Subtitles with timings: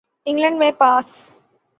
[0.25, 1.09] England میں پاکس